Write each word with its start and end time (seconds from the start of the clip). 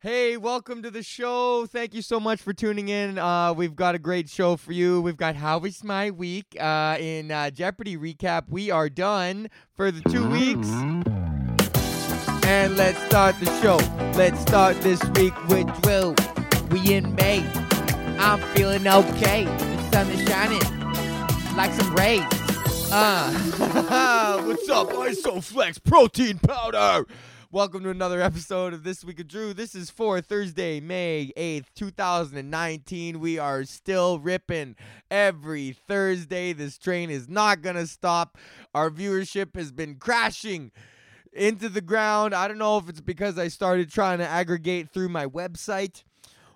Hey, 0.00 0.36
welcome 0.36 0.80
to 0.84 0.92
the 0.92 1.02
show. 1.02 1.66
Thank 1.66 1.92
you 1.92 2.02
so 2.02 2.20
much 2.20 2.40
for 2.40 2.52
tuning 2.52 2.88
in. 2.88 3.18
Uh, 3.18 3.52
we've 3.52 3.74
got 3.74 3.96
a 3.96 3.98
great 3.98 4.28
show 4.28 4.54
for 4.56 4.70
you. 4.70 5.00
We've 5.00 5.16
got 5.16 5.34
How 5.34 5.58
Was 5.58 5.82
My 5.82 6.12
Week 6.12 6.46
uh, 6.60 6.96
in 7.00 7.32
uh, 7.32 7.50
Jeopardy 7.50 7.96
recap. 7.96 8.44
We 8.48 8.70
are 8.70 8.88
done 8.88 9.50
for 9.74 9.90
the 9.90 10.00
two 10.08 10.30
weeks. 10.30 10.68
And 12.46 12.76
let's 12.76 13.02
start 13.06 13.40
the 13.40 13.46
show. 13.60 13.78
Let's 14.16 14.40
start 14.40 14.80
this 14.82 15.02
week 15.16 15.34
with 15.48 15.66
Drew. 15.82 16.14
We 16.70 16.94
in 16.94 17.16
May. 17.16 17.44
I'm 18.20 18.40
feeling 18.54 18.86
okay. 18.86 19.46
The 19.46 19.90
sun 19.90 20.10
is 20.10 20.28
shining 20.28 21.56
like 21.56 21.72
some 21.72 21.92
rays. 21.96 22.22
Uh, 22.92 24.42
what's 24.46 24.68
up, 24.68 24.90
Isoflex 24.90 25.82
protein 25.82 26.38
powder? 26.38 27.04
Welcome 27.50 27.82
to 27.84 27.88
another 27.88 28.20
episode 28.20 28.74
of 28.74 28.84
This 28.84 29.02
Week 29.02 29.20
of 29.20 29.26
Drew. 29.26 29.54
This 29.54 29.74
is 29.74 29.88
for 29.88 30.20
Thursday, 30.20 30.80
May 30.80 31.32
8th, 31.34 31.68
2019. 31.74 33.20
We 33.20 33.38
are 33.38 33.64
still 33.64 34.18
ripping 34.18 34.76
every 35.10 35.72
Thursday. 35.72 36.52
This 36.52 36.76
train 36.76 37.08
is 37.08 37.26
not 37.26 37.62
going 37.62 37.76
to 37.76 37.86
stop. 37.86 38.36
Our 38.74 38.90
viewership 38.90 39.56
has 39.56 39.72
been 39.72 39.94
crashing 39.94 40.72
into 41.32 41.70
the 41.70 41.80
ground. 41.80 42.34
I 42.34 42.48
don't 42.48 42.58
know 42.58 42.76
if 42.76 42.86
it's 42.86 43.00
because 43.00 43.38
I 43.38 43.48
started 43.48 43.90
trying 43.90 44.18
to 44.18 44.28
aggregate 44.28 44.90
through 44.92 45.08
my 45.08 45.24
website 45.24 46.02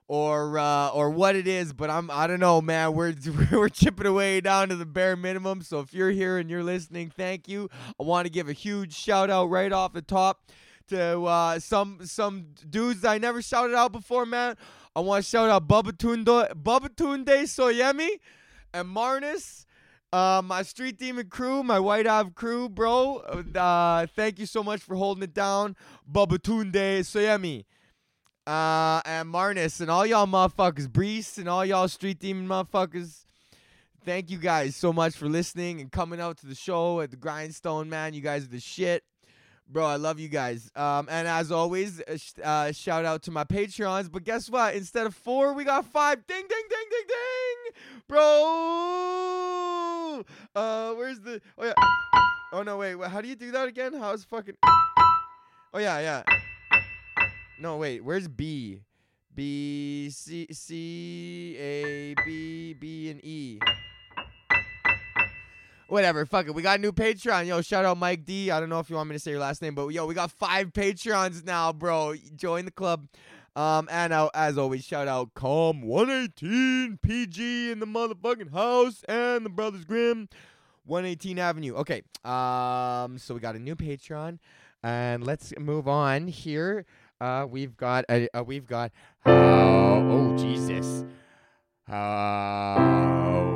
or 0.08 0.58
uh, 0.58 0.90
or 0.90 1.08
what 1.08 1.36
it 1.36 1.48
is, 1.48 1.72
but 1.72 1.88
I'm 1.88 2.10
I 2.10 2.26
don't 2.26 2.38
know, 2.38 2.60
man. 2.60 2.92
We're 2.92 3.14
we're 3.50 3.70
chipping 3.70 4.04
away 4.06 4.42
down 4.42 4.68
to 4.68 4.76
the 4.76 4.84
bare 4.84 5.16
minimum. 5.16 5.62
So 5.62 5.80
if 5.80 5.94
you're 5.94 6.10
here 6.10 6.36
and 6.36 6.50
you're 6.50 6.62
listening, 6.62 7.08
thank 7.16 7.48
you. 7.48 7.70
I 7.98 8.02
want 8.02 8.26
to 8.26 8.30
give 8.30 8.50
a 8.50 8.52
huge 8.52 8.94
shout 8.94 9.30
out 9.30 9.48
right 9.48 9.72
off 9.72 9.94
the 9.94 10.02
top 10.02 10.42
to 10.92 11.24
uh, 11.24 11.58
some 11.58 12.00
some 12.04 12.46
dudes 12.68 13.04
I 13.04 13.18
never 13.18 13.42
shouted 13.42 13.74
out 13.74 13.92
before, 13.92 14.24
man. 14.24 14.56
I 14.94 15.00
want 15.00 15.24
to 15.24 15.30
shout 15.30 15.50
out 15.50 15.66
Babatunde 15.66 16.54
Babatunde 16.54 17.26
Soyemi 17.26 18.08
and 18.72 18.88
Marnus. 18.88 19.66
Uh, 20.12 20.42
my 20.44 20.62
Street 20.62 20.98
Demon 20.98 21.28
crew, 21.28 21.62
my 21.62 21.78
White 21.80 22.06
Ave 22.06 22.32
crew, 22.34 22.68
bro. 22.68 23.16
Uh, 23.54 24.06
thank 24.14 24.38
you 24.38 24.44
so 24.44 24.62
much 24.62 24.80
for 24.80 24.94
holding 24.94 25.22
it 25.22 25.32
down. 25.34 25.74
Babatunde 26.10 27.00
Soyemi. 27.00 27.64
Uh, 28.46 29.00
and 29.04 29.32
Marnus 29.32 29.80
and 29.80 29.90
all 29.90 30.04
y'all 30.04 30.26
motherfuckers, 30.26 30.88
Brees 30.88 31.38
and 31.38 31.48
all 31.48 31.64
y'all 31.64 31.88
Street 31.88 32.18
Demon 32.18 32.46
motherfuckers. 32.46 33.24
Thank 34.04 34.30
you 34.30 34.38
guys 34.38 34.74
so 34.74 34.92
much 34.92 35.14
for 35.14 35.28
listening 35.28 35.80
and 35.80 35.90
coming 35.90 36.20
out 36.20 36.36
to 36.38 36.46
the 36.46 36.56
show 36.56 37.00
at 37.00 37.12
the 37.12 37.16
Grindstone, 37.16 37.88
man. 37.88 38.14
You 38.14 38.20
guys 38.20 38.44
are 38.44 38.48
the 38.48 38.58
shit. 38.58 39.04
Bro, 39.72 39.86
I 39.86 39.96
love 39.96 40.20
you 40.20 40.28
guys. 40.28 40.70
Um, 40.76 41.08
and 41.10 41.26
as 41.26 41.50
always, 41.50 42.02
uh, 42.02 42.18
sh- 42.72 42.76
shout 42.76 43.06
out 43.06 43.22
to 43.22 43.30
my 43.30 43.44
Patreons. 43.44 44.12
But 44.12 44.24
guess 44.24 44.50
what? 44.50 44.74
Instead 44.74 45.06
of 45.06 45.14
four, 45.14 45.54
we 45.54 45.64
got 45.64 45.86
five. 45.86 46.26
Ding, 46.26 46.44
ding, 46.46 46.64
ding, 46.68 46.88
ding, 46.90 47.06
ding. 47.08 47.72
Bro. 48.06 48.22
Uh, 50.54 50.92
where's 50.92 51.20
the. 51.20 51.40
Oh, 51.56 51.64
yeah. 51.64 51.72
Oh, 52.52 52.62
no, 52.62 52.76
wait. 52.76 53.02
How 53.02 53.22
do 53.22 53.28
you 53.28 53.34
do 53.34 53.50
that 53.52 53.66
again? 53.66 53.94
How's 53.94 54.24
fucking. 54.24 54.56
Oh, 54.62 55.78
yeah, 55.78 56.00
yeah. 56.00 56.22
No, 57.58 57.78
wait. 57.78 58.04
Where's 58.04 58.28
B? 58.28 58.80
B, 59.34 60.10
C, 60.10 60.48
C, 60.50 61.56
A, 61.58 62.14
B, 62.26 62.74
B, 62.74 63.08
and 63.10 63.24
E. 63.24 63.58
Whatever, 65.92 66.24
fuck 66.24 66.46
it. 66.46 66.54
We 66.54 66.62
got 66.62 66.78
a 66.78 66.80
new 66.80 66.90
Patreon. 66.90 67.46
Yo, 67.46 67.60
shout 67.60 67.84
out 67.84 67.98
Mike 67.98 68.24
D. 68.24 68.50
I 68.50 68.60
don't 68.60 68.70
know 68.70 68.78
if 68.78 68.88
you 68.88 68.96
want 68.96 69.10
me 69.10 69.14
to 69.14 69.18
say 69.18 69.32
your 69.32 69.40
last 69.40 69.60
name, 69.60 69.74
but 69.74 69.88
yo, 69.88 70.06
we 70.06 70.14
got 70.14 70.30
five 70.30 70.72
Patreons 70.72 71.44
now, 71.44 71.70
bro. 71.70 72.14
Join 72.34 72.64
the 72.64 72.70
club. 72.70 73.08
Um, 73.54 73.90
and 73.90 74.10
uh, 74.10 74.30
as 74.32 74.56
always, 74.56 74.86
shout 74.86 75.06
out 75.06 75.34
Calm 75.34 75.82
118 75.82 76.98
PG 77.02 77.72
in 77.72 77.78
the 77.78 77.84
motherfucking 77.84 78.54
house 78.54 79.04
and 79.06 79.44
the 79.44 79.50
Brothers 79.50 79.84
Grimm 79.84 80.30
118 80.86 81.38
Avenue. 81.38 81.74
Okay. 81.74 82.00
Um, 82.24 83.18
so 83.18 83.34
we 83.34 83.40
got 83.40 83.54
a 83.54 83.58
new 83.58 83.76
Patreon, 83.76 84.38
and 84.82 85.26
let's 85.26 85.52
move 85.58 85.88
on 85.88 86.26
here. 86.26 86.86
Uh, 87.20 87.46
we've 87.46 87.76
got 87.76 88.06
a, 88.08 88.30
uh, 88.34 88.42
we've 88.42 88.66
got 88.66 88.92
how 89.26 90.06
oh 90.08 90.38
Jesus. 90.38 91.04
How 91.86 93.51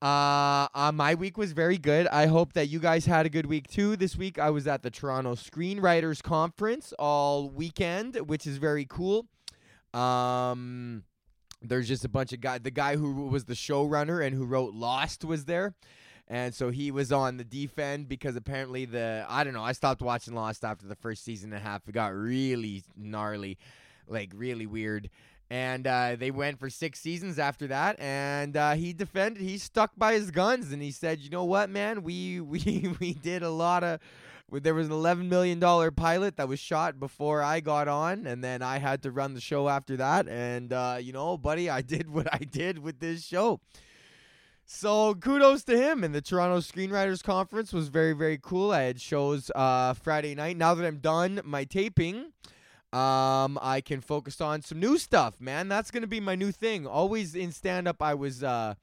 Uh, 0.00 0.68
uh, 0.74 0.92
my 0.94 1.14
week 1.14 1.36
was 1.36 1.52
very 1.52 1.76
good. 1.76 2.06
I 2.06 2.26
hope 2.26 2.52
that 2.52 2.68
you 2.68 2.78
guys 2.78 3.04
had 3.04 3.26
a 3.26 3.28
good 3.28 3.46
week 3.46 3.66
too. 3.66 3.96
This 3.96 4.16
week 4.16 4.38
I 4.38 4.50
was 4.50 4.68
at 4.68 4.82
the 4.82 4.90
Toronto 4.90 5.34
Screenwriters 5.34 6.22
Conference 6.22 6.92
all 7.00 7.50
weekend, 7.50 8.14
which 8.28 8.46
is 8.46 8.58
very 8.58 8.84
cool. 8.84 9.26
Um, 9.92 11.02
there's 11.62 11.88
just 11.88 12.04
a 12.04 12.08
bunch 12.08 12.32
of 12.32 12.40
guys. 12.40 12.60
The 12.62 12.70
guy 12.70 12.94
who 12.94 13.26
was 13.26 13.46
the 13.46 13.54
showrunner 13.54 14.24
and 14.24 14.36
who 14.36 14.44
wrote 14.44 14.72
Lost 14.72 15.24
was 15.24 15.46
there. 15.46 15.74
And 16.28 16.54
so 16.54 16.70
he 16.70 16.90
was 16.92 17.10
on 17.10 17.36
the 17.36 17.44
defend 17.44 18.08
because 18.08 18.36
apparently 18.36 18.84
the 18.84 19.24
I 19.28 19.42
don't 19.42 19.54
know, 19.54 19.64
I 19.64 19.72
stopped 19.72 20.02
watching 20.02 20.34
Lost 20.34 20.64
after 20.64 20.86
the 20.86 20.94
first 20.94 21.24
season 21.24 21.52
and 21.52 21.60
a 21.60 21.64
half. 21.64 21.88
It 21.88 21.92
got 21.92 22.14
really 22.14 22.84
gnarly, 22.96 23.58
like 24.06 24.30
really 24.32 24.66
weird. 24.66 25.10
And 25.50 25.86
uh, 25.86 26.16
they 26.18 26.30
went 26.30 26.58
for 26.58 26.68
six 26.68 27.00
seasons 27.00 27.38
after 27.38 27.68
that, 27.68 27.98
and 27.98 28.54
uh, 28.54 28.74
he 28.74 28.92
defended. 28.92 29.42
He 29.42 29.56
stuck 29.56 29.92
by 29.96 30.12
his 30.12 30.30
guns, 30.30 30.72
and 30.72 30.82
he 30.82 30.90
said, 30.90 31.20
"You 31.20 31.30
know 31.30 31.44
what, 31.44 31.70
man? 31.70 32.02
We 32.02 32.40
we 32.42 32.94
we 33.00 33.14
did 33.14 33.42
a 33.42 33.50
lot 33.50 33.82
of. 33.82 34.00
There 34.50 34.74
was 34.74 34.86
an 34.86 34.92
eleven 34.92 35.28
million 35.28 35.58
dollar 35.58 35.90
pilot 35.90 36.36
that 36.36 36.48
was 36.48 36.58
shot 36.58 37.00
before 37.00 37.42
I 37.42 37.60
got 37.60 37.88
on, 37.88 38.26
and 38.26 38.44
then 38.44 38.60
I 38.60 38.78
had 38.78 39.02
to 39.02 39.10
run 39.10 39.32
the 39.34 39.40
show 39.40 39.68
after 39.68 39.96
that. 39.96 40.28
And 40.28 40.72
uh, 40.72 40.98
you 41.00 41.12
know, 41.12 41.38
buddy, 41.38 41.70
I 41.70 41.80
did 41.80 42.10
what 42.12 42.28
I 42.32 42.38
did 42.38 42.78
with 42.78 43.00
this 43.00 43.24
show. 43.24 43.60
So 44.70 45.14
kudos 45.14 45.64
to 45.64 45.78
him. 45.78 46.04
And 46.04 46.14
the 46.14 46.20
Toronto 46.20 46.58
Screenwriters 46.58 47.22
Conference 47.22 47.72
was 47.72 47.88
very 47.88 48.12
very 48.12 48.36
cool. 48.36 48.70
I 48.70 48.82
had 48.82 49.00
shows 49.00 49.50
uh, 49.54 49.94
Friday 49.94 50.34
night. 50.34 50.58
Now 50.58 50.74
that 50.74 50.86
I'm 50.86 50.98
done 50.98 51.40
my 51.42 51.64
taping 51.64 52.32
um 52.92 53.58
i 53.60 53.82
can 53.84 54.00
focus 54.00 54.40
on 54.40 54.62
some 54.62 54.80
new 54.80 54.96
stuff 54.96 55.38
man. 55.40 55.68
That's 55.68 55.90
gonna 55.90 56.06
be 56.06 56.20
my 56.20 56.34
new 56.34 56.50
thing. 56.50 56.86
Always 56.86 57.34
in 57.34 57.52
stand 57.52 57.86
up 57.86 58.02
i 58.02 58.14
was 58.14 58.42
uh 58.42 58.74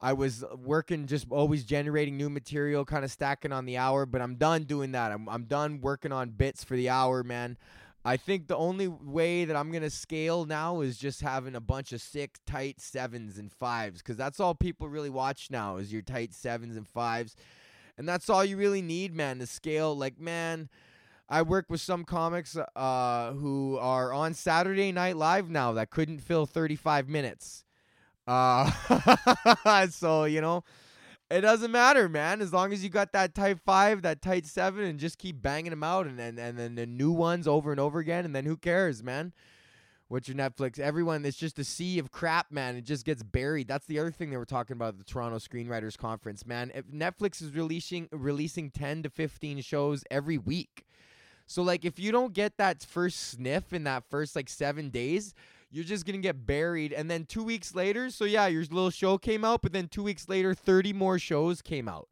i 0.00 0.12
was 0.14 0.42
working 0.64 1.06
just 1.06 1.26
always 1.30 1.64
generating 1.64 2.16
new 2.16 2.30
material 2.30 2.84
kind 2.86 3.04
of 3.04 3.10
stacking 3.10 3.52
on 3.52 3.66
the 3.66 3.76
hour 3.76 4.06
but 4.06 4.22
i'm 4.22 4.36
done 4.36 4.64
doing 4.64 4.92
that. 4.92 5.12
I'm, 5.12 5.28
I'm 5.28 5.44
done 5.44 5.82
working 5.82 6.12
on 6.12 6.30
bits 6.30 6.64
for 6.64 6.76
the 6.76 6.88
hour 6.88 7.22
man. 7.22 7.58
I 8.06 8.16
think 8.16 8.46
the 8.46 8.56
only 8.56 8.88
way 8.88 9.44
that 9.44 9.54
i'm 9.54 9.70
gonna 9.70 9.90
scale 9.90 10.46
now 10.46 10.80
is 10.80 10.96
just 10.96 11.20
having 11.20 11.54
a 11.54 11.60
bunch 11.60 11.92
of 11.92 12.00
sick 12.00 12.38
tight 12.46 12.80
sevens 12.80 13.36
and 13.36 13.52
fives 13.52 14.00
because 14.00 14.16
that's 14.16 14.40
all 14.40 14.54
people 14.54 14.88
really 14.88 15.10
watch 15.10 15.48
now 15.50 15.76
is 15.76 15.92
your 15.92 16.02
tight 16.02 16.32
sevens 16.32 16.76
and 16.76 16.88
fives. 16.88 17.36
And 17.98 18.08
that's 18.08 18.28
all 18.30 18.44
you 18.44 18.56
really 18.56 18.82
need 18.82 19.14
man 19.14 19.40
to 19.40 19.46
scale. 19.46 19.94
Like 19.94 20.18
man 20.18 20.70
I 21.28 21.42
work 21.42 21.66
with 21.68 21.80
some 21.80 22.04
comics 22.04 22.56
uh, 22.76 23.32
who 23.32 23.78
are 23.78 24.12
on 24.12 24.34
Saturday 24.34 24.92
Night 24.92 25.16
Live 25.16 25.50
now 25.50 25.72
that 25.72 25.90
couldn't 25.90 26.20
fill 26.20 26.46
35 26.46 27.08
minutes. 27.08 27.64
Uh, 28.26 28.70
so, 29.90 30.24
you 30.24 30.40
know, 30.40 30.62
it 31.30 31.40
doesn't 31.40 31.72
matter, 31.72 32.08
man. 32.08 32.40
As 32.40 32.52
long 32.52 32.72
as 32.72 32.84
you 32.84 32.90
got 32.90 33.12
that 33.12 33.34
type 33.34 33.58
five, 33.64 34.02
that 34.02 34.22
tight 34.22 34.46
seven, 34.46 34.84
and 34.84 34.98
just 35.00 35.18
keep 35.18 35.42
banging 35.42 35.70
them 35.70 35.82
out 35.82 36.06
and, 36.06 36.20
and, 36.20 36.38
and 36.38 36.56
then 36.56 36.76
the 36.76 36.86
new 36.86 37.10
ones 37.10 37.48
over 37.48 37.72
and 37.72 37.80
over 37.80 37.98
again. 37.98 38.24
And 38.24 38.34
then 38.34 38.44
who 38.44 38.56
cares, 38.56 39.02
man? 39.02 39.32
What's 40.08 40.28
your 40.28 40.36
Netflix? 40.36 40.78
Everyone, 40.78 41.24
it's 41.24 41.36
just 41.36 41.58
a 41.58 41.64
sea 41.64 41.98
of 41.98 42.12
crap, 42.12 42.52
man. 42.52 42.76
It 42.76 42.84
just 42.84 43.04
gets 43.04 43.24
buried. 43.24 43.66
That's 43.66 43.86
the 43.86 43.98
other 43.98 44.12
thing 44.12 44.30
they 44.30 44.36
were 44.36 44.44
talking 44.44 44.74
about 44.74 44.90
at 44.90 44.98
the 44.98 45.04
Toronto 45.04 45.38
Screenwriters 45.38 45.98
Conference, 45.98 46.46
man. 46.46 46.70
If 46.72 46.86
Netflix 46.86 47.42
is 47.42 47.50
releasing 47.56 48.08
releasing 48.12 48.70
10 48.70 49.02
to 49.02 49.10
15 49.10 49.62
shows 49.62 50.04
every 50.08 50.38
week. 50.38 50.85
So 51.46 51.62
like 51.62 51.84
if 51.84 51.98
you 51.98 52.12
don't 52.12 52.32
get 52.32 52.56
that 52.58 52.82
first 52.82 53.30
sniff 53.30 53.72
in 53.72 53.84
that 53.84 54.04
first 54.10 54.36
like 54.36 54.48
7 54.48 54.90
days, 54.90 55.34
you're 55.70 55.84
just 55.84 56.06
going 56.06 56.16
to 56.16 56.22
get 56.22 56.46
buried 56.46 56.92
and 56.92 57.10
then 57.10 57.24
2 57.24 57.42
weeks 57.42 57.74
later, 57.74 58.10
so 58.10 58.24
yeah, 58.24 58.46
your 58.46 58.62
little 58.62 58.90
show 58.90 59.18
came 59.18 59.44
out, 59.44 59.62
but 59.62 59.72
then 59.72 59.88
2 59.88 60.02
weeks 60.02 60.28
later 60.28 60.54
30 60.54 60.92
more 60.92 61.18
shows 61.18 61.62
came 61.62 61.88
out. 61.88 62.08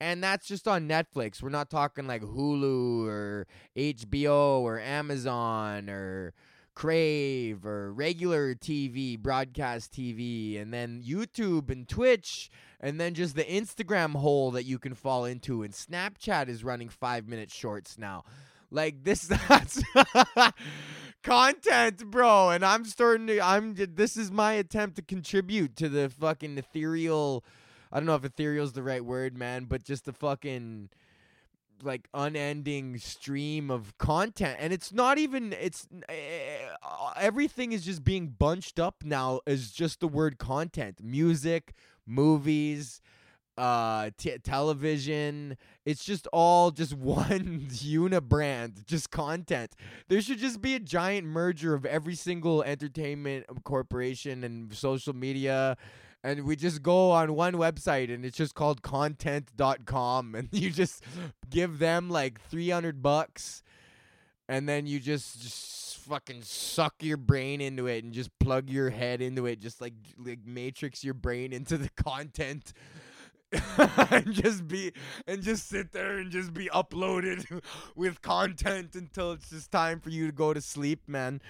And 0.00 0.22
that's 0.22 0.46
just 0.46 0.68
on 0.68 0.88
Netflix. 0.88 1.42
We're 1.42 1.48
not 1.48 1.70
talking 1.70 2.06
like 2.06 2.22
Hulu 2.22 3.06
or 3.06 3.46
HBO 3.76 4.60
or 4.60 4.78
Amazon 4.78 5.90
or 5.90 6.34
Crave 6.74 7.66
or 7.66 7.92
regular 7.92 8.54
TV, 8.54 9.18
broadcast 9.18 9.92
TV, 9.92 10.62
and 10.62 10.72
then 10.72 11.02
YouTube 11.02 11.70
and 11.72 11.88
Twitch, 11.88 12.48
and 12.78 13.00
then 13.00 13.14
just 13.14 13.34
the 13.34 13.42
Instagram 13.42 14.14
hole 14.14 14.52
that 14.52 14.62
you 14.62 14.78
can 14.78 14.94
fall 14.94 15.24
into. 15.24 15.64
And 15.64 15.74
Snapchat 15.74 16.48
is 16.48 16.62
running 16.62 16.88
five 16.88 17.26
minute 17.26 17.50
shorts 17.50 17.98
now. 17.98 18.22
Like 18.70 19.04
this, 19.04 19.22
that's 19.48 19.82
content, 21.22 22.10
bro. 22.10 22.50
And 22.50 22.64
I'm 22.64 22.84
starting 22.84 23.26
to. 23.28 23.40
I'm. 23.40 23.74
This 23.74 24.16
is 24.16 24.30
my 24.30 24.52
attempt 24.52 24.96
to 24.96 25.02
contribute 25.02 25.76
to 25.76 25.88
the 25.88 26.08
fucking 26.08 26.58
ethereal. 26.58 27.44
I 27.90 27.98
don't 27.98 28.06
know 28.06 28.14
if 28.14 28.24
ethereal 28.24 28.64
is 28.64 28.72
the 28.72 28.82
right 28.82 29.04
word, 29.04 29.36
man, 29.36 29.64
but 29.64 29.82
just 29.82 30.04
the 30.04 30.12
fucking 30.12 30.90
like 31.82 32.08
unending 32.12 32.98
stream 32.98 33.70
of 33.70 33.96
content 33.98 34.56
and 34.58 34.72
it's 34.72 34.92
not 34.92 35.18
even 35.18 35.52
it's 35.60 35.86
uh, 36.08 37.12
everything 37.16 37.72
is 37.72 37.84
just 37.84 38.02
being 38.02 38.28
bunched 38.28 38.80
up 38.80 38.96
now 39.04 39.40
as 39.46 39.70
just 39.70 40.00
the 40.00 40.08
word 40.08 40.38
content 40.38 40.98
music 41.02 41.72
movies 42.06 43.00
uh 43.58 44.10
t- 44.16 44.38
television. 44.38 45.56
It's 45.84 46.04
just 46.04 46.26
all 46.32 46.70
just 46.70 46.94
one 46.96 47.68
unibrand 47.70 48.86
just 48.86 49.10
content. 49.10 49.74
There 50.08 50.20
should 50.20 50.38
just 50.38 50.60
be 50.60 50.74
a 50.74 50.80
giant 50.80 51.26
merger 51.26 51.74
of 51.74 51.84
every 51.84 52.14
single 52.14 52.62
entertainment 52.62 53.46
corporation 53.64 54.44
and 54.44 54.72
social 54.72 55.14
media 55.14 55.76
and 56.24 56.44
we 56.44 56.56
just 56.56 56.82
go 56.82 57.10
on 57.12 57.34
one 57.34 57.54
website 57.54 58.12
and 58.12 58.24
it's 58.24 58.36
just 58.36 58.54
called 58.54 58.82
content.com 58.82 60.34
and 60.34 60.48
you 60.52 60.70
just 60.70 61.02
give 61.48 61.78
them 61.78 62.10
like 62.10 62.40
300 62.48 63.02
bucks 63.02 63.62
and 64.48 64.68
then 64.68 64.86
you 64.86 64.98
just 64.98 65.40
just 65.40 65.98
fucking 65.98 66.42
suck 66.42 66.94
your 67.00 67.18
brain 67.18 67.60
into 67.60 67.86
it 67.86 68.02
and 68.02 68.14
just 68.14 68.36
plug 68.38 68.70
your 68.70 68.88
head 68.88 69.20
into 69.20 69.44
it 69.46 69.60
just 69.60 69.80
like 69.80 69.92
like 70.18 70.40
matrix 70.44 71.04
your 71.04 71.14
brain 71.14 71.52
into 71.52 71.76
the 71.76 71.90
content 71.96 72.72
and 74.10 74.32
just 74.32 74.68
be 74.68 74.92
and 75.26 75.42
just 75.42 75.68
sit 75.68 75.92
there 75.92 76.18
and 76.18 76.30
just 76.30 76.52
be 76.52 76.66
uploaded 76.66 77.62
with 77.96 78.20
content 78.20 78.94
until 78.94 79.32
it's 79.32 79.50
just 79.50 79.70
time 79.70 80.00
for 80.00 80.10
you 80.10 80.26
to 80.26 80.32
go 80.32 80.52
to 80.52 80.60
sleep 80.60 81.00
man 81.06 81.40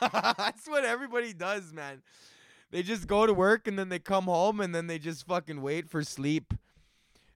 that's 0.00 0.68
what 0.68 0.84
everybody 0.84 1.32
does 1.32 1.72
man 1.72 2.02
they 2.72 2.82
just 2.82 3.06
go 3.06 3.26
to 3.26 3.34
work 3.34 3.68
and 3.68 3.78
then 3.78 3.90
they 3.90 3.98
come 3.98 4.24
home 4.24 4.58
and 4.58 4.74
then 4.74 4.86
they 4.86 4.98
just 4.98 5.26
fucking 5.26 5.60
wait 5.60 5.88
for 5.90 6.02
sleep. 6.02 6.54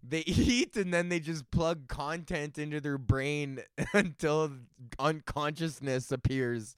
They 0.02 0.20
eat 0.20 0.76
and 0.76 0.92
then 0.92 1.10
they 1.10 1.20
just 1.20 1.50
plug 1.50 1.88
content 1.88 2.58
into 2.58 2.80
their 2.80 2.98
brain 2.98 3.60
until 3.92 4.50
unconsciousness 4.98 6.10
appears. 6.10 6.74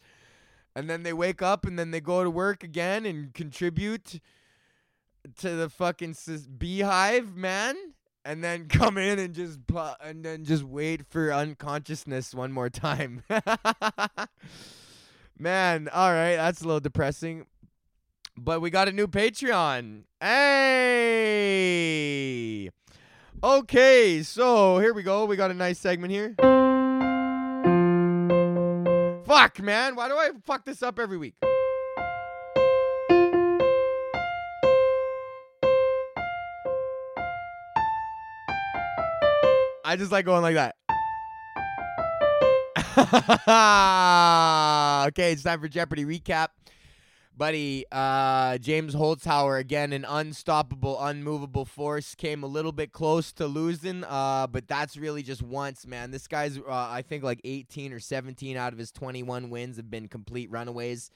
And 0.74 0.90
then 0.90 1.04
they 1.04 1.12
wake 1.12 1.40
up 1.40 1.66
and 1.66 1.78
then 1.78 1.92
they 1.92 2.00
go 2.00 2.24
to 2.24 2.30
work 2.30 2.64
again 2.64 3.06
and 3.06 3.32
contribute 3.32 4.20
to 5.38 5.50
the 5.56 5.68
fucking 5.68 6.16
beehive, 6.56 7.36
man. 7.36 7.76
And 8.24 8.42
then 8.44 8.68
come 8.68 8.98
in 8.98 9.18
and 9.18 9.34
just 9.34 9.66
pl- 9.66 9.96
and 10.02 10.24
then 10.24 10.44
just 10.44 10.62
wait 10.62 11.06
for 11.08 11.32
unconsciousness 11.32 12.34
one 12.34 12.52
more 12.52 12.70
time. 12.70 13.22
man, 15.38 15.88
all 15.92 16.12
right, 16.12 16.36
that's 16.36 16.60
a 16.62 16.64
little 16.64 16.80
depressing. 16.80 17.46
But 18.36 18.60
we 18.60 18.70
got 18.70 18.88
a 18.88 18.92
new 18.92 19.08
Patreon. 19.08 20.04
Hey! 20.20 21.48
Okay, 23.42 24.22
so 24.22 24.78
here 24.78 24.92
we 24.92 25.02
go. 25.02 25.24
We 25.24 25.36
got 25.36 25.50
a 25.50 25.54
nice 25.54 25.78
segment 25.78 26.12
here. 26.12 26.34
Fuck, 29.26 29.60
man. 29.60 29.94
Why 29.96 30.08
do 30.08 30.14
I 30.14 30.30
fuck 30.44 30.64
this 30.64 30.82
up 30.82 30.98
every 30.98 31.18
week? 31.18 31.34
I 39.88 39.96
just 39.96 40.12
like 40.12 40.26
going 40.26 40.42
like 40.42 40.54
that. 40.56 40.76
okay, 45.08 45.32
it's 45.32 45.42
time 45.42 45.60
for 45.60 45.68
Jeopardy 45.68 46.04
recap 46.04 46.48
buddy, 47.38 47.84
uh, 47.92 48.58
James 48.58 48.94
Holzhauer 48.94 49.58
again, 49.58 49.92
an 49.92 50.04
unstoppable, 50.06 51.00
unmovable 51.00 51.64
force. 51.64 52.14
Came 52.16 52.42
a 52.42 52.46
little 52.48 52.72
bit 52.72 52.92
close 52.92 53.32
to 53.34 53.46
losing, 53.46 54.04
uh, 54.04 54.48
but 54.48 54.66
that's 54.66 54.96
really 54.96 55.22
just 55.22 55.40
once, 55.40 55.86
man. 55.86 56.10
This 56.10 56.26
guy's, 56.26 56.58
uh, 56.58 56.62
I 56.68 57.02
think, 57.02 57.22
like 57.22 57.40
18 57.44 57.92
or 57.92 58.00
17 58.00 58.56
out 58.56 58.72
of 58.72 58.78
his 58.78 58.90
21 58.90 59.50
wins 59.50 59.76
have 59.76 59.88
been 59.88 60.08
complete 60.08 60.50
runaways, 60.50 61.12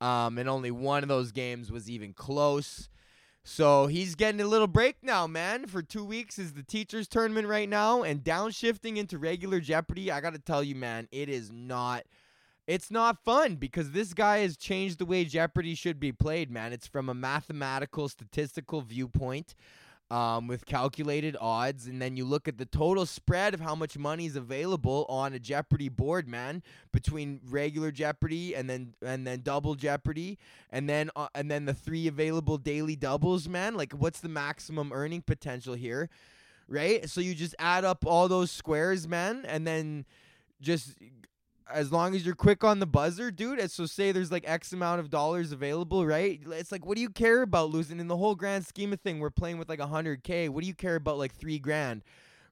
um, 0.00 0.38
and 0.38 0.48
only 0.48 0.70
one 0.70 1.02
of 1.02 1.08
those 1.08 1.32
games 1.32 1.72
was 1.72 1.90
even 1.90 2.14
close. 2.14 2.88
So 3.48 3.86
he's 3.86 4.14
getting 4.14 4.42
a 4.42 4.46
little 4.46 4.66
break 4.66 4.96
now, 5.02 5.26
man. 5.26 5.66
For 5.66 5.80
two 5.80 6.04
weeks 6.04 6.38
is 6.38 6.52
the 6.52 6.62
teachers 6.62 7.08
tournament 7.08 7.48
right 7.48 7.68
now, 7.68 8.02
and 8.02 8.22
downshifting 8.22 8.98
into 8.98 9.16
regular 9.16 9.58
Jeopardy. 9.58 10.12
I 10.12 10.20
got 10.20 10.34
to 10.34 10.38
tell 10.38 10.62
you, 10.62 10.74
man, 10.74 11.08
it 11.10 11.30
is 11.30 11.50
not 11.50 12.04
it's 12.66 12.90
not 12.90 13.24
fun 13.24 13.56
because 13.56 13.92
this 13.92 14.12
guy 14.12 14.40
has 14.40 14.58
changed 14.58 14.98
the 14.98 15.06
way 15.06 15.24
Jeopardy 15.24 15.74
should 15.74 15.98
be 15.98 16.12
played, 16.12 16.50
man. 16.50 16.74
It's 16.74 16.86
from 16.86 17.08
a 17.08 17.14
mathematical, 17.14 18.10
statistical 18.10 18.82
viewpoint 18.82 19.54
um, 20.10 20.46
with 20.46 20.66
calculated 20.66 21.36
odds. 21.40 21.86
And 21.86 22.00
then 22.00 22.16
you 22.16 22.24
look 22.24 22.48
at 22.48 22.58
the 22.58 22.64
total 22.64 23.06
spread 23.06 23.54
of 23.54 23.60
how 23.60 23.74
much 23.74 23.98
money 23.98 24.26
is 24.26 24.36
available 24.36 25.06
on 25.08 25.34
a 25.34 25.38
Jeopardy 25.38 25.88
board, 25.88 26.28
man, 26.28 26.62
between 26.92 27.40
regular 27.48 27.90
Jeopardy 27.90 28.54
and 28.54 28.68
then 28.68 28.94
and 29.04 29.26
then 29.26 29.42
double 29.42 29.74
Jeopardy, 29.74 30.38
and 30.70 30.88
then 30.88 31.10
uh, 31.16 31.28
and 31.34 31.50
then 31.50 31.66
the 31.66 31.74
three 31.74 32.08
available 32.08 32.58
daily 32.58 32.96
doubles, 32.96 33.48
man. 33.48 33.74
Like, 33.74 33.92
what's 33.92 34.20
the 34.20 34.28
maximum 34.28 34.92
earning 34.92 35.22
potential 35.22 35.74
here, 35.74 36.08
right? 36.68 37.08
So 37.08 37.20
you 37.20 37.34
just 37.34 37.54
add 37.58 37.84
up 37.84 38.06
all 38.06 38.28
those 38.28 38.50
squares, 38.50 39.06
man, 39.06 39.44
and 39.46 39.66
then 39.66 40.06
just 40.60 40.94
as 41.72 41.92
long 41.92 42.14
as 42.14 42.24
you're 42.24 42.34
quick 42.34 42.64
on 42.64 42.78
the 42.78 42.86
buzzer, 42.86 43.30
dude. 43.30 43.70
So 43.70 43.86
say 43.86 44.12
there's 44.12 44.32
like 44.32 44.44
X 44.46 44.72
amount 44.72 45.00
of 45.00 45.10
dollars 45.10 45.52
available, 45.52 46.06
right? 46.06 46.40
It's 46.46 46.72
like, 46.72 46.86
what 46.86 46.96
do 46.96 47.02
you 47.02 47.10
care 47.10 47.42
about 47.42 47.70
losing 47.70 48.00
in 48.00 48.08
the 48.08 48.16
whole 48.16 48.34
grand 48.34 48.66
scheme 48.66 48.92
of 48.92 49.00
thing? 49.00 49.18
We're 49.18 49.30
playing 49.30 49.58
with 49.58 49.68
like 49.68 49.80
a 49.80 49.86
hundred 49.86 50.22
k. 50.22 50.48
What 50.48 50.62
do 50.62 50.66
you 50.66 50.74
care 50.74 50.96
about 50.96 51.18
like 51.18 51.34
three 51.34 51.58
grand, 51.58 52.02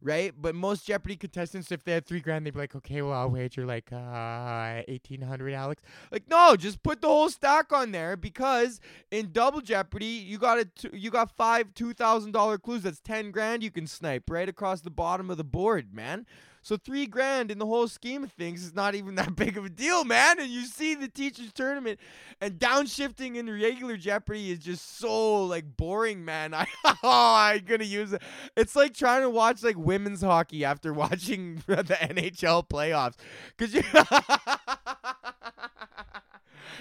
right? 0.02 0.32
But 0.36 0.54
most 0.54 0.86
Jeopardy 0.86 1.16
contestants, 1.16 1.72
if 1.72 1.82
they 1.84 1.92
had 1.92 2.06
three 2.06 2.20
grand, 2.20 2.44
they'd 2.44 2.52
be 2.52 2.58
like, 2.58 2.76
okay, 2.76 3.02
well 3.02 3.14
I'll 3.14 3.30
wager 3.30 3.64
like 3.64 3.92
uh 3.92 4.82
eighteen 4.88 5.22
hundred, 5.22 5.52
Alex. 5.54 5.82
Like, 6.12 6.28
no, 6.28 6.56
just 6.56 6.82
put 6.82 7.00
the 7.00 7.08
whole 7.08 7.30
stack 7.30 7.72
on 7.72 7.92
there 7.92 8.16
because 8.16 8.80
in 9.10 9.32
double 9.32 9.60
Jeopardy, 9.60 10.06
you 10.06 10.38
got 10.38 10.58
it. 10.58 10.68
You 10.92 11.10
got 11.10 11.36
five 11.36 11.74
two 11.74 11.92
thousand 11.92 12.32
dollar 12.32 12.58
clues. 12.58 12.82
That's 12.82 13.00
ten 13.00 13.30
grand 13.30 13.62
you 13.62 13.70
can 13.70 13.86
snipe 13.86 14.28
right 14.28 14.48
across 14.48 14.82
the 14.82 14.90
bottom 14.90 15.30
of 15.30 15.36
the 15.36 15.44
board, 15.44 15.94
man. 15.94 16.26
So 16.66 16.76
three 16.76 17.06
grand 17.06 17.52
in 17.52 17.60
the 17.60 17.66
whole 17.66 17.86
scheme 17.86 18.24
of 18.24 18.32
things 18.32 18.64
is 18.64 18.74
not 18.74 18.96
even 18.96 19.14
that 19.20 19.36
big 19.36 19.56
of 19.56 19.64
a 19.64 19.68
deal, 19.68 20.02
man. 20.02 20.40
And 20.40 20.50
you 20.50 20.64
see 20.66 20.96
the 20.96 21.06
teachers 21.06 21.52
tournament 21.52 22.00
and 22.40 22.58
downshifting 22.58 23.36
in 23.36 23.48
regular 23.48 23.96
Jeopardy 23.96 24.50
is 24.50 24.58
just 24.58 24.98
so 24.98 25.44
like 25.44 25.76
boring, 25.76 26.24
man. 26.24 26.54
I 26.54 26.66
oh, 26.84 27.34
I'm 27.36 27.64
gonna 27.64 27.84
use 27.84 28.12
it. 28.12 28.22
It's 28.56 28.74
like 28.74 28.94
trying 28.94 29.22
to 29.22 29.30
watch 29.30 29.62
like 29.62 29.76
women's 29.78 30.22
hockey 30.22 30.64
after 30.64 30.92
watching 31.04 31.62
the 31.68 31.84
NHL 31.84 32.68
playoffs, 32.68 33.14
cause 33.56 33.72
you. 33.72 33.84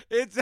it's. 0.09 0.35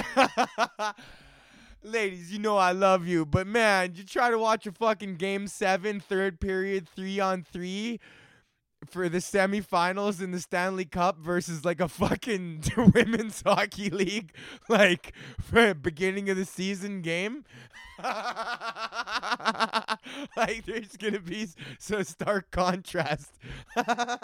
Ladies, 1.86 2.32
you 2.32 2.40
know 2.40 2.56
I 2.56 2.72
love 2.72 3.06
you, 3.06 3.26
but 3.26 3.46
man, 3.46 3.92
you 3.94 4.06
try 4.06 4.32
to 4.32 4.40
watch 4.40 4.66
a 4.66 4.72
fucking 4.72 5.18
game 5.18 5.48
seven, 5.48 6.00
third 6.00 6.40
period, 6.40 6.88
three 6.88 7.20
on 7.20 7.44
three 7.44 8.00
for 8.90 9.10
the 9.10 9.20
semifinals 9.20 10.22
in 10.22 10.32
the 10.32 10.40
Stanley 10.40 10.86
Cup 10.86 11.18
versus 11.20 11.66
like 11.66 11.80
a 11.80 11.88
fucking 11.88 12.64
women's 12.94 13.42
hockey 13.42 13.90
league, 13.90 14.34
like 14.70 15.14
for 15.42 15.74
beginning 15.74 16.30
of 16.30 16.38
the 16.38 16.46
season 16.46 17.02
game. 17.02 17.46
like 20.36 20.66
there's 20.66 20.98
gonna 20.98 21.20
be 21.20 21.48
so 21.78 22.02
stark 22.04 22.50
contrast. 22.52 23.32
but 23.76 24.20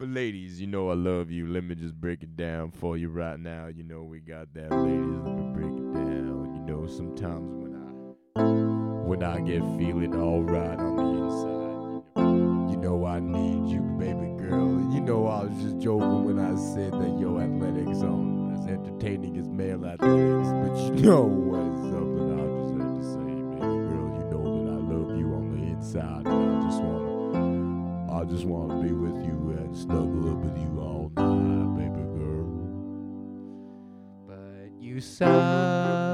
ladies, 0.00 0.60
you 0.60 0.66
know 0.66 0.90
I 0.90 0.94
love 0.94 1.30
you. 1.30 1.46
Let 1.46 1.64
me 1.64 1.76
just 1.76 1.94
break 1.94 2.22
it 2.22 2.36
down 2.36 2.72
for 2.72 2.96
you 2.96 3.08
right 3.08 3.38
now. 3.38 3.68
You 3.68 3.84
know 3.84 4.02
we 4.02 4.18
got 4.20 4.52
that, 4.54 4.72
ladies. 4.72 5.20
Let 5.24 5.36
me 5.36 5.52
break 5.52 5.72
it 5.72 5.94
down. 5.94 6.52
You 6.54 6.74
know 6.74 6.86
sometimes 6.86 7.54
when 7.54 7.76
I 7.76 7.82
when 9.12 9.22
I 9.22 9.40
get 9.40 9.60
feeling 9.76 10.14
alright 10.14 10.78
on 10.78 10.96
the 10.96 11.02
inside. 11.20 12.72
You 12.72 12.78
know 12.78 13.04
I 13.04 13.20
need 13.20 13.70
you, 13.70 13.82
baby 13.98 14.32
girl. 14.40 14.64
And 14.64 14.94
you 14.94 15.02
know 15.02 15.26
I 15.26 15.44
was 15.44 15.52
just 15.62 15.78
joking 15.80 16.24
when 16.24 16.38
I 16.38 16.56
said 16.56 16.94
that 16.94 17.18
your 17.20 17.42
athletics 17.42 18.00
aren't 18.00 18.56
as 18.56 18.66
entertaining 18.66 19.36
as 19.36 19.48
male 19.48 19.84
athletics. 19.84 20.48
But 20.48 20.78
you 20.80 20.92
know 21.04 21.24
what's 21.24 21.92
something 21.92 22.24
I 22.32 22.44
just 22.56 22.72
had 22.80 22.88
to 22.96 23.04
say, 23.04 23.36
baby 23.52 23.84
girl. 23.92 24.08
You 24.16 24.24
know 24.32 24.44
that 24.64 24.72
I 24.72 24.80
love 24.80 25.10
you 25.18 25.26
on 25.34 25.44
the 25.60 25.62
inside, 25.72 26.26
and 26.26 26.56
I 26.56 26.70
just 26.70 26.80
wanna, 26.80 28.18
I 28.18 28.24
just 28.24 28.46
wanna 28.46 28.80
be 28.82 28.92
with 28.94 29.18
you 29.26 29.36
and 29.58 29.76
snuggle 29.76 30.30
up 30.32 30.38
with 30.38 30.56
you 30.56 30.80
all 30.80 31.12
night, 31.16 31.68
baby 31.76 32.04
girl. 32.16 32.48
But 34.26 34.72
you 34.80 35.02
suck. 35.02 36.11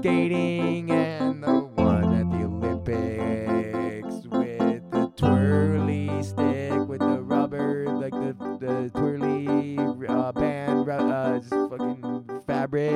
Skating 0.00 0.90
and 0.90 1.42
the 1.42 1.60
one 1.74 2.14
at 2.14 2.30
the 2.30 2.44
Olympics 2.46 4.26
with 4.28 4.90
the 4.90 5.12
twirly 5.14 6.22
stick 6.22 6.88
with 6.88 7.00
the 7.00 7.20
rubber, 7.20 7.84
like 7.86 8.12
the 8.12 8.34
the 8.58 8.90
twirly 8.94 9.76
uh, 10.08 10.32
band, 10.32 10.88
uh, 10.88 11.38
just 11.38 11.50
fucking 11.50 12.40
fabric. 12.46 12.90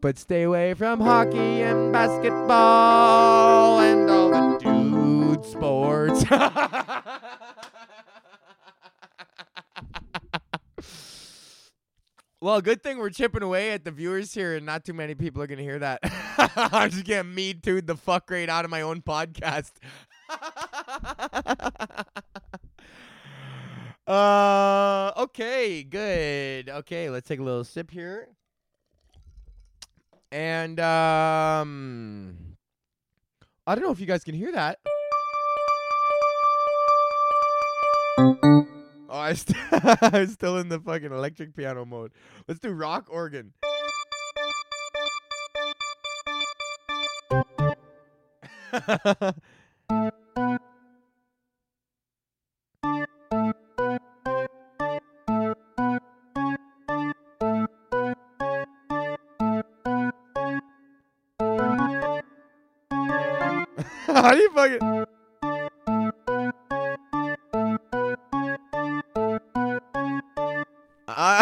But 0.00 0.18
stay 0.18 0.42
away 0.42 0.74
from 0.74 1.00
hockey 1.00 1.62
and 1.62 1.92
basketball 1.92 3.78
and 3.78 4.10
all 4.10 4.30
the 4.30 4.58
dude 4.58 5.44
sports. 5.44 6.24
well, 12.44 12.60
good 12.60 12.82
thing 12.82 12.98
we're 12.98 13.08
chipping 13.08 13.42
away 13.42 13.70
at 13.70 13.86
the 13.86 13.90
viewers 13.90 14.34
here, 14.34 14.54
and 14.54 14.66
not 14.66 14.84
too 14.84 14.92
many 14.92 15.14
people 15.14 15.42
are 15.42 15.46
gonna 15.46 15.62
hear 15.62 15.78
that. 15.78 16.00
I'm 16.36 16.90
just 16.90 17.06
getting 17.06 17.34
me 17.34 17.54
too 17.54 17.80
the 17.80 17.96
fuck 17.96 18.30
rate 18.30 18.50
out 18.50 18.66
of 18.66 18.70
my 18.70 18.82
own 18.82 19.00
podcast. 19.00 19.70
uh, 24.06 25.12
okay, 25.16 25.84
good. 25.84 26.68
Okay, 26.68 27.08
let's 27.08 27.26
take 27.26 27.40
a 27.40 27.42
little 27.42 27.64
sip 27.64 27.90
here. 27.90 28.28
And 30.30 30.78
um 30.80 32.36
I 33.66 33.74
don't 33.74 33.84
know 33.84 33.90
if 33.90 34.00
you 34.00 34.06
guys 34.06 34.22
can 34.22 34.34
hear 34.34 34.52
that. 34.52 34.80
Oh, 39.14 39.18
I 39.18 39.34
st- 39.34 39.56
I'm 40.02 40.26
still 40.26 40.58
in 40.58 40.68
the 40.68 40.80
fucking 40.80 41.12
electric 41.12 41.54
piano 41.54 41.84
mode. 41.84 42.10
Let's 42.48 42.58
do 42.58 42.72
rock 42.72 43.06
organ. 43.08 43.52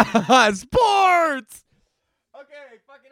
sports. 0.53 1.63
Okay, 2.35 2.79
fucking 2.87 3.11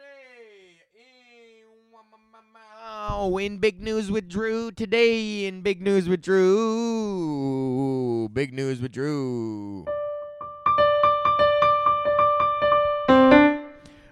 a. 2.90 3.38
In 3.38 3.58
big 3.58 3.80
news 3.80 4.10
with 4.10 4.28
Drew 4.28 4.70
today. 4.70 5.46
In 5.46 5.62
big 5.62 5.80
news 5.80 6.08
with 6.08 6.22
Drew. 6.22 8.28
Big 8.32 8.52
news 8.52 8.80
with 8.80 8.92
Drew. 8.92 9.86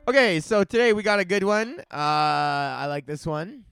Okay, 0.09 0.41
so 0.41 0.65
today 0.65 0.93
we 0.93 1.03
got 1.03 1.21
a 1.21 1.25
good 1.25 1.45
one. 1.45 1.81
Uh, 1.91 1.95
I 1.95 2.87
like 2.87 3.07
this 3.07 3.27
one. 3.27 3.65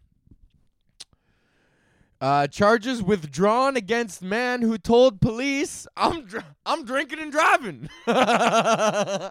Uh, 2.21 2.49
charges 2.49 3.03
withdrawn 3.03 3.77
against 3.77 4.23
man 4.23 4.63
who 4.63 4.77
told 4.77 5.21
police, 5.21 5.87
"I'm 5.97 6.25
dr- 6.25 6.45
I'm 6.67 6.85
drinking 6.85 7.21
and 7.21 7.31
driving." 7.31 7.89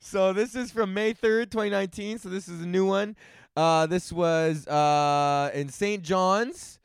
so 0.00 0.32
this 0.32 0.54
is 0.54 0.70
from 0.70 0.94
May 0.94 1.12
third, 1.12 1.50
twenty 1.50 1.70
nineteen. 1.70 2.18
So 2.18 2.30
this 2.30 2.48
is 2.48 2.62
a 2.62 2.66
new 2.66 2.86
one. 2.86 3.16
Uh, 3.54 3.86
this 3.86 4.12
was 4.12 4.66
uh 4.66 5.50
in 5.54 5.68
St. 5.68 6.02
John's. 6.02 6.78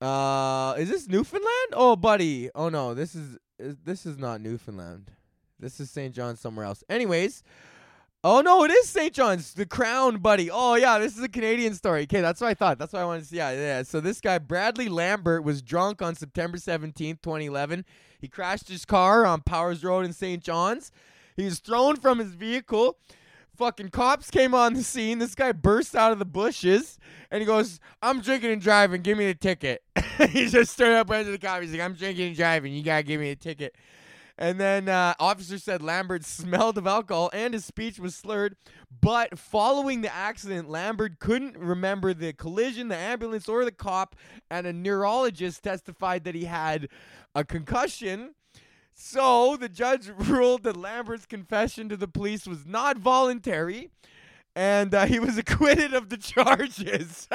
Uh, 0.00 0.74
is 0.78 0.88
this 0.88 1.08
Newfoundland? 1.08 1.72
Oh, 1.72 1.96
buddy. 1.96 2.50
Oh 2.54 2.68
no, 2.68 2.94
this 2.94 3.14
is, 3.14 3.36
is 3.58 3.76
this 3.84 4.06
is 4.06 4.16
not 4.16 4.40
Newfoundland. 4.40 5.10
This 5.58 5.80
is 5.80 5.90
St. 5.90 6.14
John's 6.14 6.40
somewhere 6.40 6.64
else. 6.64 6.84
Anyways, 6.88 7.42
Oh 8.24 8.40
no, 8.40 8.64
it 8.64 8.72
is 8.72 8.88
St. 8.88 9.12
John's, 9.12 9.54
the 9.54 9.64
Crown, 9.64 10.16
buddy. 10.16 10.50
Oh 10.50 10.74
yeah, 10.74 10.98
this 10.98 11.16
is 11.16 11.22
a 11.22 11.28
Canadian 11.28 11.72
story. 11.74 12.02
Okay, 12.02 12.20
that's 12.20 12.40
what 12.40 12.48
I 12.48 12.54
thought. 12.54 12.76
That's 12.76 12.92
what 12.92 13.02
I 13.02 13.04
wanted 13.04 13.20
to 13.20 13.26
see. 13.26 13.36
Yeah, 13.36 13.52
yeah. 13.52 13.82
So 13.84 14.00
this 14.00 14.20
guy 14.20 14.38
Bradley 14.38 14.88
Lambert 14.88 15.44
was 15.44 15.62
drunk 15.62 16.02
on 16.02 16.16
September 16.16 16.58
seventeenth, 16.58 17.22
twenty 17.22 17.46
eleven. 17.46 17.84
He 18.20 18.26
crashed 18.26 18.68
his 18.68 18.84
car 18.84 19.24
on 19.24 19.42
Powers 19.42 19.84
Road 19.84 20.04
in 20.04 20.12
St. 20.12 20.42
John's. 20.42 20.90
He 21.36 21.44
was 21.44 21.60
thrown 21.60 21.94
from 21.94 22.18
his 22.18 22.34
vehicle. 22.34 22.98
Fucking 23.56 23.90
cops 23.90 24.32
came 24.32 24.52
on 24.52 24.74
the 24.74 24.82
scene. 24.82 25.20
This 25.20 25.36
guy 25.36 25.52
burst 25.52 25.94
out 25.94 26.10
of 26.10 26.18
the 26.18 26.24
bushes 26.24 26.98
and 27.30 27.40
he 27.40 27.46
goes, 27.46 27.78
"I'm 28.02 28.20
drinking 28.20 28.50
and 28.50 28.60
driving. 28.60 29.02
Give 29.02 29.16
me 29.16 29.26
the 29.26 29.34
ticket." 29.34 29.84
he 30.30 30.48
just 30.48 30.72
stood 30.72 30.92
up 30.92 31.08
right 31.08 31.24
to 31.24 31.30
the 31.30 31.38
cop. 31.38 31.62
He's 31.62 31.70
like, 31.70 31.82
"I'm 31.82 31.94
drinking 31.94 32.26
and 32.26 32.36
driving. 32.36 32.74
You 32.74 32.82
gotta 32.82 33.04
give 33.04 33.20
me 33.20 33.30
a 33.30 33.36
ticket." 33.36 33.76
And 34.38 34.60
then 34.60 34.88
uh, 34.88 35.14
officer 35.18 35.58
said 35.58 35.82
Lambert 35.82 36.24
smelled 36.26 36.78
of 36.78 36.86
alcohol 36.86 37.28
and 37.32 37.52
his 37.52 37.64
speech 37.64 37.98
was 37.98 38.14
slurred. 38.14 38.56
But 39.00 39.36
following 39.38 40.00
the 40.00 40.14
accident, 40.14 40.70
Lambert 40.70 41.18
couldn't 41.18 41.58
remember 41.58 42.14
the 42.14 42.32
collision, 42.32 42.88
the 42.88 42.96
ambulance, 42.96 43.48
or 43.48 43.64
the 43.64 43.72
cop. 43.72 44.14
And 44.48 44.66
a 44.66 44.72
neurologist 44.72 45.64
testified 45.64 46.22
that 46.24 46.36
he 46.36 46.44
had 46.44 46.88
a 47.34 47.44
concussion. 47.44 48.34
So 48.94 49.56
the 49.56 49.68
judge 49.68 50.08
ruled 50.16 50.62
that 50.62 50.76
Lambert's 50.76 51.26
confession 51.26 51.88
to 51.88 51.96
the 51.96 52.08
police 52.08 52.46
was 52.46 52.64
not 52.64 52.96
voluntary. 52.96 53.90
And 54.54 54.94
uh, 54.94 55.06
he 55.06 55.18
was 55.18 55.36
acquitted 55.38 55.94
of 55.94 56.10
the 56.10 56.16
charges. 56.16 57.26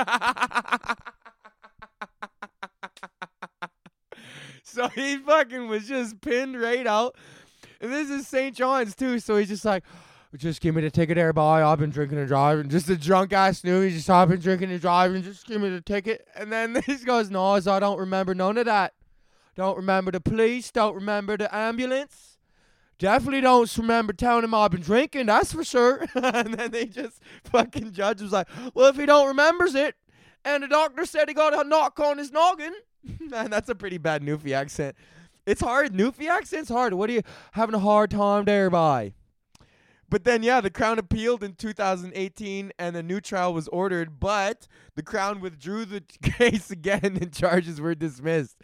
So 4.73 4.87
he 4.87 5.17
fucking 5.17 5.67
was 5.67 5.87
just 5.87 6.19
pinned 6.21 6.59
right 6.59 6.87
out. 6.87 7.15
And 7.79 7.93
this 7.93 8.09
is 8.09 8.27
St. 8.27 8.55
John's 8.55 8.95
too. 8.95 9.19
So 9.19 9.37
he's 9.37 9.49
just 9.49 9.65
like, 9.65 9.83
just 10.35 10.61
give 10.61 10.73
me 10.73 10.81
the 10.81 10.89
ticket 10.89 11.15
there, 11.15 11.31
boy. 11.31 11.63
I've 11.63 11.77
been 11.77 11.91
drinking 11.91 12.17
and 12.17 12.27
driving. 12.27 12.69
Just 12.69 12.89
a 12.89 12.97
drunk 12.97 13.33
ass 13.33 13.59
Snoopy. 13.59 13.93
Just 13.93 14.09
I've 14.09 14.29
been 14.29 14.39
drinking 14.39 14.71
and 14.71 14.81
driving. 14.81 15.21
Just 15.21 15.45
give 15.45 15.61
me 15.61 15.69
the 15.69 15.81
ticket. 15.81 16.27
And 16.35 16.51
then 16.51 16.73
this 16.87 17.03
goes, 17.03 17.29
no, 17.29 17.59
so 17.59 17.71
I 17.71 17.79
don't 17.79 17.99
remember 17.99 18.33
none 18.33 18.57
of 18.57 18.65
that. 18.65 18.93
Don't 19.55 19.77
remember 19.77 20.11
the 20.11 20.19
police. 20.19 20.71
Don't 20.71 20.95
remember 20.95 21.37
the 21.37 21.53
ambulance. 21.55 22.39
Definitely 22.97 23.41
don't 23.41 23.77
remember 23.77 24.13
telling 24.13 24.43
him 24.43 24.55
I've 24.55 24.71
been 24.71 24.81
drinking. 24.81 25.27
That's 25.27 25.53
for 25.53 25.63
sure. 25.63 26.05
and 26.15 26.55
then 26.55 26.71
they 26.71 26.85
just 26.85 27.21
fucking 27.43 27.91
judge 27.91 28.21
was 28.21 28.31
like, 28.31 28.47
well, 28.73 28.87
if 28.89 28.95
he 28.95 29.05
don't 29.05 29.27
remembers 29.27 29.75
it, 29.75 29.95
and 30.45 30.63
the 30.63 30.67
doctor 30.67 31.05
said 31.05 31.27
he 31.27 31.33
got 31.33 31.53
a 31.53 31.67
knock 31.67 31.99
on 31.99 32.17
his 32.17 32.31
noggin. 32.31 32.73
Man, 33.19 33.49
that's 33.49 33.69
a 33.69 33.75
pretty 33.75 33.97
bad 33.97 34.21
Newfie 34.21 34.53
accent. 34.53 34.95
It's 35.45 35.61
hard. 35.61 35.93
Newfie 35.93 36.27
accent's 36.27 36.69
hard. 36.69 36.93
What 36.93 37.09
are 37.09 37.13
you 37.13 37.21
having 37.51 37.75
a 37.75 37.79
hard 37.79 38.11
time 38.11 38.45
there 38.45 38.69
by? 38.69 39.13
But 40.09 40.25
then, 40.25 40.43
yeah, 40.43 40.61
the 40.61 40.69
Crown 40.69 40.99
appealed 40.99 41.43
in 41.43 41.53
2018 41.55 42.71
and 42.77 42.95
a 42.95 43.01
new 43.01 43.19
trial 43.19 43.53
was 43.53 43.67
ordered, 43.69 44.19
but 44.19 44.67
the 44.95 45.01
Crown 45.01 45.41
withdrew 45.41 45.85
the 45.85 46.01
case 46.21 46.69
again 46.69 47.17
and 47.19 47.33
charges 47.33 47.81
were 47.81 47.95
dismissed. 47.95 48.57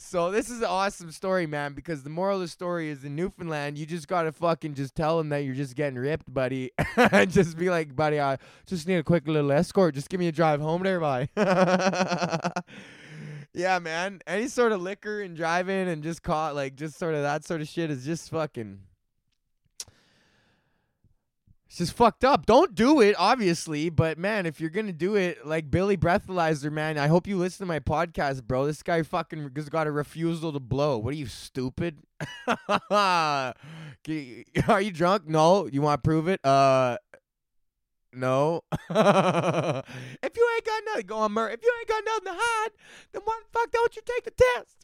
So 0.00 0.30
this 0.30 0.48
is 0.48 0.60
an 0.60 0.66
awesome 0.66 1.10
story, 1.10 1.48
man, 1.48 1.72
because 1.72 2.04
the 2.04 2.10
moral 2.10 2.36
of 2.36 2.42
the 2.42 2.48
story 2.48 2.88
is 2.88 3.02
in 3.02 3.16
Newfoundland, 3.16 3.76
you 3.76 3.84
just 3.84 4.06
gotta 4.06 4.30
fucking 4.30 4.74
just 4.74 4.94
tell 4.94 5.18
them 5.18 5.30
that 5.30 5.38
you're 5.38 5.56
just 5.56 5.74
getting 5.74 5.98
ripped, 5.98 6.32
buddy. 6.32 6.70
and 6.96 7.28
just 7.28 7.58
be 7.58 7.68
like, 7.68 7.96
buddy, 7.96 8.20
I 8.20 8.38
just 8.64 8.86
need 8.86 8.98
a 8.98 9.02
quick 9.02 9.26
little 9.26 9.50
escort. 9.50 9.96
Just 9.96 10.08
give 10.08 10.20
me 10.20 10.28
a 10.28 10.32
drive 10.32 10.60
home 10.60 10.84
there, 10.84 11.00
bye. 11.00 11.28
Yeah, 13.58 13.78
man. 13.80 14.20
Any 14.26 14.48
sort 14.48 14.72
of 14.72 14.80
liquor 14.80 15.20
and 15.20 15.36
driving 15.36 15.88
and 15.88 16.02
just 16.02 16.22
caught 16.22 16.54
like 16.54 16.76
just 16.76 16.96
sort 16.98 17.14
of 17.14 17.22
that 17.22 17.44
sort 17.44 17.60
of 17.60 17.68
shit 17.68 17.90
is 17.90 18.04
just 18.04 18.30
fucking 18.30 18.78
it's 21.68 21.76
just 21.76 21.92
fucked 21.92 22.24
up. 22.24 22.46
Don't 22.46 22.74
do 22.74 23.02
it, 23.02 23.14
obviously, 23.18 23.90
but 23.90 24.16
man, 24.16 24.46
if 24.46 24.58
you're 24.58 24.70
gonna 24.70 24.92
do 24.92 25.16
it, 25.16 25.46
like 25.46 25.70
Billy 25.70 25.98
Breathalyzer, 25.98 26.72
man, 26.72 26.96
I 26.96 27.08
hope 27.08 27.26
you 27.26 27.36
listen 27.36 27.66
to 27.66 27.66
my 27.66 27.78
podcast, 27.78 28.44
bro. 28.44 28.64
This 28.64 28.82
guy 28.82 29.02
fucking 29.02 29.50
just 29.54 29.70
got 29.70 29.86
a 29.86 29.90
refusal 29.90 30.52
to 30.52 30.60
blow. 30.60 30.96
What 30.96 31.12
are 31.12 31.16
you 31.16 31.26
stupid? 31.26 31.98
Are 32.90 33.54
you 34.80 34.90
drunk? 34.90 35.28
No. 35.28 35.66
You 35.66 35.82
want 35.82 36.02
to 36.02 36.08
prove 36.08 36.26
it? 36.28 36.44
Uh, 36.44 36.96
no. 38.12 38.62
if 38.72 38.86
you 38.90 40.50
ain't 40.54 40.64
got 40.64 40.82
nothing, 40.86 41.06
go 41.06 41.18
on, 41.18 41.32
Murray. 41.32 41.54
If 41.54 41.62
you 41.62 41.72
ain't 41.78 41.88
got 41.88 42.04
nothing 42.04 42.24
to 42.24 42.32
hide, 42.34 42.70
then 43.12 43.22
why 43.24 43.40
the 43.42 43.58
fuck 43.58 43.70
don't 43.70 43.96
you 43.96 44.02
take 44.04 44.24
the 44.24 44.30
test? 44.30 44.76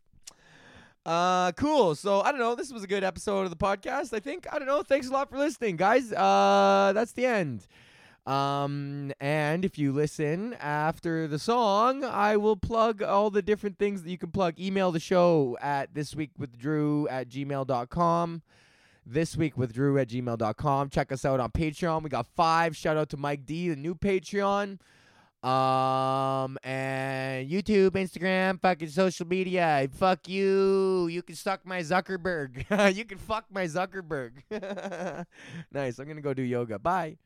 Uh, 1.06 1.52
cool. 1.52 1.94
So 1.94 2.22
I 2.22 2.30
don't 2.30 2.40
know. 2.40 2.54
This 2.54 2.72
was 2.72 2.82
a 2.82 2.86
good 2.86 3.04
episode 3.04 3.42
of 3.42 3.50
the 3.50 3.56
podcast. 3.56 4.14
I 4.14 4.20
think. 4.20 4.46
I 4.52 4.58
don't 4.58 4.68
know. 4.68 4.82
Thanks 4.82 5.08
a 5.08 5.12
lot 5.12 5.28
for 5.28 5.38
listening, 5.38 5.76
guys. 5.76 6.12
Uh, 6.12 6.92
that's 6.94 7.12
the 7.12 7.26
end. 7.26 7.66
Um, 8.26 9.12
and 9.20 9.66
if 9.66 9.78
you 9.78 9.92
listen 9.92 10.54
after 10.54 11.28
the 11.28 11.38
song, 11.38 12.04
I 12.04 12.38
will 12.38 12.56
plug 12.56 13.02
all 13.02 13.28
the 13.28 13.42
different 13.42 13.78
things 13.78 14.02
that 14.02 14.10
you 14.10 14.16
can 14.16 14.30
plug. 14.30 14.58
Email 14.58 14.92
the 14.92 15.00
show 15.00 15.58
at 15.60 15.92
thisweekwithdrew 15.92 17.06
at 17.10 17.28
gmail.com. 17.28 18.42
this 19.06 19.36
week 19.36 19.56
with 19.56 19.72
Drew 19.72 19.98
at 19.98 20.08
gmail.com. 20.08 20.90
Check 20.90 21.12
us 21.12 21.24
out 21.24 21.40
on 21.40 21.50
Patreon. 21.50 22.02
We 22.02 22.10
got 22.10 22.26
five. 22.34 22.76
Shout 22.76 22.96
out 22.96 23.08
to 23.10 23.16
Mike 23.16 23.46
D, 23.46 23.68
the 23.68 23.76
new 23.76 23.94
Patreon. 23.94 24.78
Um 25.42 26.56
and 26.64 27.50
YouTube, 27.50 27.90
Instagram, 27.90 28.58
fucking 28.62 28.88
social 28.88 29.26
media. 29.26 29.86
Fuck 29.92 30.26
you. 30.26 31.08
You 31.08 31.22
can 31.22 31.36
suck 31.36 31.66
my 31.66 31.80
Zuckerberg. 31.80 32.94
you 32.96 33.04
can 33.04 33.18
fuck 33.18 33.44
my 33.50 33.66
Zuckerberg. 33.66 34.32
nice. 35.72 35.98
I'm 35.98 36.08
gonna 36.08 36.22
go 36.22 36.32
do 36.32 36.42
yoga. 36.42 36.78
Bye. 36.78 37.18